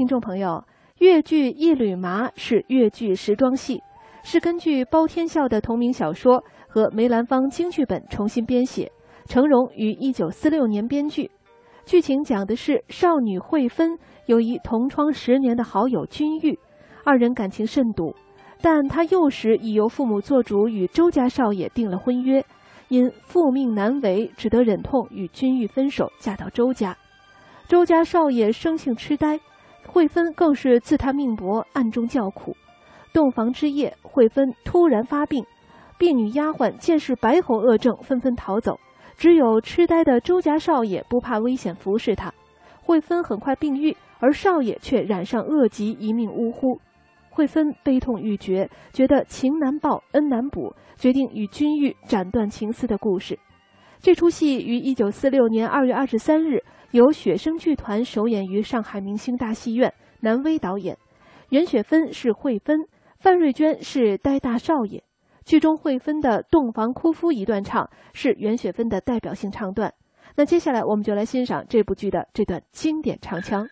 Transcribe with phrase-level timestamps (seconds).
[0.00, 0.64] 听众朋友，
[1.00, 3.82] 越剧《一缕麻》是越剧时装戏，
[4.22, 8.90] 是根据包天笑的同名小说和梅兰芳京剧本重新编写，
[9.26, 11.30] 成荣于一九四六年编剧。
[11.84, 16.58] 剧情讲的是少女慧芬有一同窗十年的好友君玉，
[17.04, 18.16] 二人感情甚笃，
[18.62, 22.42] 但她幼时已由父母做主与周家少爷订了婚约，
[22.88, 26.96] 因父命难违，只得忍痛与君玉分手，嫁到周家。
[27.68, 29.38] 周家少爷生性痴呆，
[29.92, 32.56] 慧芬更是自叹命薄，暗中叫苦。
[33.12, 35.44] 洞房之夜，慧芬突然发病，
[35.98, 38.78] 婢女丫鬟见是白喉恶症，纷纷逃走，
[39.16, 42.32] 只有痴呆的周家少爷不怕危险服侍她。
[42.80, 46.78] 慧芬很快病愈，而少爷却染上恶疾，一命呜呼。
[47.28, 53.36] 慧芬悲痛欲绝，觉得情难报，恩难补，决定与君玉斩断情丝的故事。
[54.00, 56.62] 这出戏于一九四六年二月二十三日。
[56.92, 60.98] 由雪声剧团首演于上海明星大戏院，南威导演，
[61.50, 62.80] 袁雪芬是惠芬，
[63.20, 65.04] 范瑞娟是呆大少爷。
[65.44, 69.92] 剧中惠芬的洞房哭夫一段唱是袁雪芬的代表性唱段。
[70.34, 73.66] 那接下来我们就来欣赏这部剧的这段经典唱腔。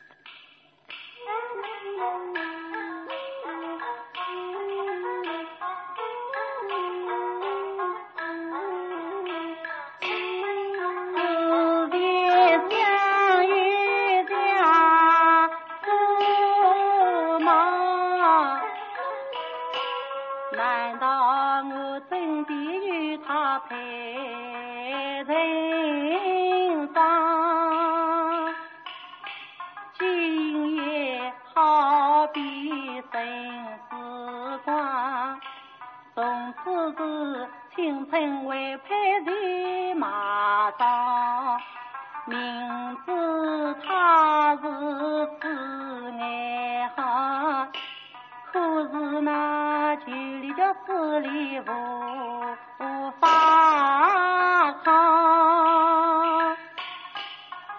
[39.25, 39.33] 在
[39.97, 41.61] 马上，
[42.27, 42.37] 明
[43.05, 43.11] 知
[43.85, 44.63] 他是
[45.41, 45.43] 挚
[46.21, 46.23] 爱
[46.95, 47.67] 好，
[48.53, 48.57] 可
[48.89, 51.63] 是那距离叫势力无
[53.21, 53.27] 法
[54.85, 54.87] 抗，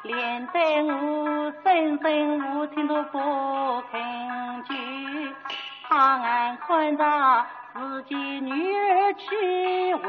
[0.04, 3.18] 连带我生生无情都不
[3.92, 4.02] 肯
[4.66, 4.76] 救，
[5.88, 7.04] 他暗看着。
[7.72, 10.04] 自己女儿去为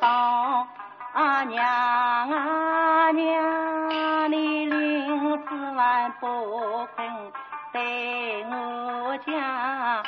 [0.00, 0.66] 当，
[1.12, 5.46] 啊娘啊娘，你临死
[5.76, 7.32] 还不肯
[7.72, 10.02] 对我讲，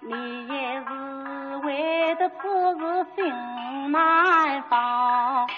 [0.00, 2.34] 你也是为的此
[2.78, 5.48] 事心难放。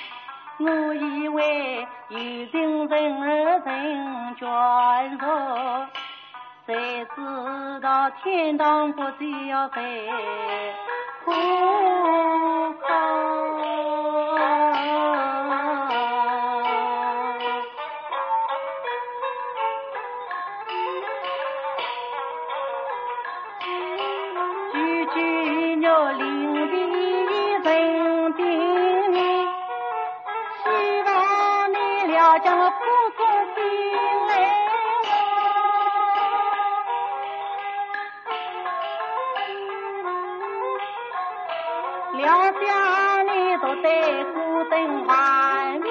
[0.58, 2.18] 我以为有
[2.50, 5.24] 情人儿成眷属。
[6.66, 10.08] 谁知道天堂不就要飞
[25.82, 28.40] 句要领的人叮
[29.12, 29.16] 咛，
[30.62, 30.66] 希
[31.06, 31.10] 望
[31.72, 31.76] 你
[32.12, 32.76] 了解我苦
[33.18, 33.20] 衷
[33.54, 33.58] 心
[34.28, 34.30] 来。
[42.60, 43.30] 家里
[43.62, 43.86] 都得
[44.32, 45.88] 孤灯万里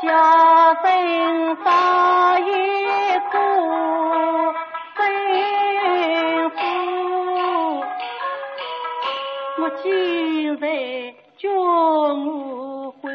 [0.00, 0.08] 叫
[0.74, 2.52] 声发一
[3.30, 3.36] 苦
[4.96, 5.00] 贫
[6.50, 6.56] 富，
[9.60, 10.56] 我今日
[11.36, 13.10] 觉悟回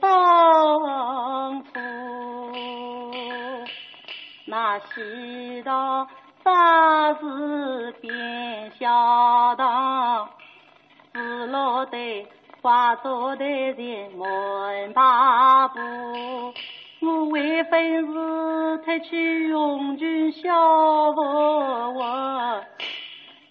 [0.00, 1.70] 当处，
[4.46, 6.08] 那西道
[6.42, 10.28] 啥是变小当，
[11.14, 12.26] 是老的。
[12.60, 13.82] 化作队在
[14.16, 15.78] 门把步，
[17.00, 21.22] 我为本事脱去红军小服
[21.94, 22.00] 服，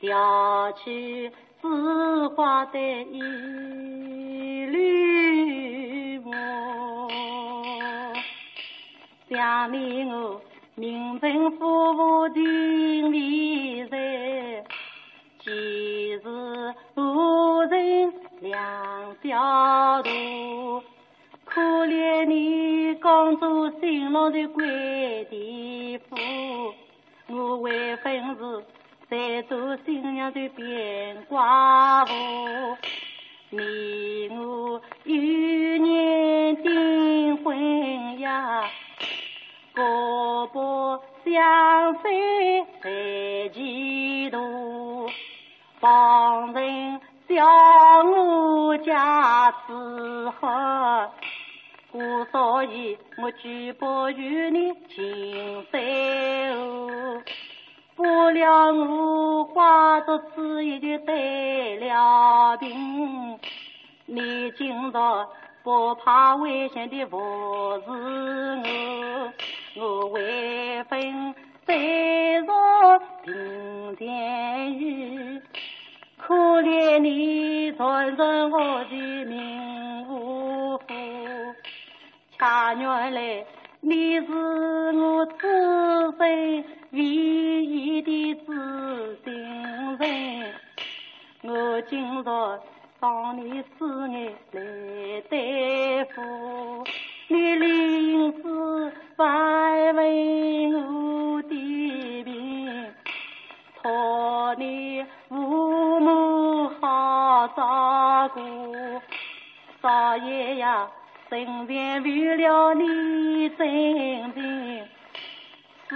[0.02, 1.32] 调去
[1.62, 3.22] 紫花的一
[4.66, 6.32] 缕雾。
[9.30, 10.42] 下面我
[10.76, 13.98] 名正夫妇定为在，
[15.40, 16.24] 其实
[16.96, 17.02] 无
[23.80, 26.16] 新郎的鬼地夫，
[27.28, 28.64] 我为本事
[29.10, 32.78] 在做新娘的变寡妇。
[33.50, 35.16] 你我有
[35.78, 38.64] 年订婚呀。
[39.74, 45.10] 哥伯相随在前途，
[45.80, 47.46] 旁人笑
[48.04, 51.14] 我家子好，
[52.08, 57.22] 故所以我举报与你情在后，
[57.98, 63.38] 不料我化作此一就得了病，
[64.06, 65.28] 你今朝
[65.64, 67.18] 不怕危险的不
[67.86, 67.92] 是
[68.64, 69.34] 我。
[69.76, 73.00] 我为分在若
[82.80, 83.46] 原来
[83.82, 84.26] 你是
[84.94, 85.38] 我此
[86.20, 90.54] 生唯一的知心人，
[91.44, 92.60] 我今朝
[93.00, 96.22] 当你慈爱来对付，
[97.28, 98.92] 你临死。
[99.16, 101.50] 反问我的
[102.24, 102.94] 病，
[103.82, 108.42] 托你父母好照顾。
[109.82, 110.88] 少爷呀，
[111.30, 114.84] 身边为了你真病，
[115.90, 115.96] 只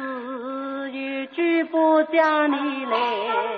[0.91, 3.50] 有举步将你来。